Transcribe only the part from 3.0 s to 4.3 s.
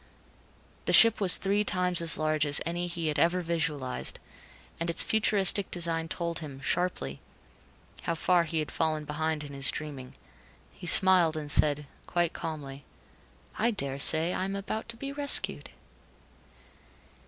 had ever visualized,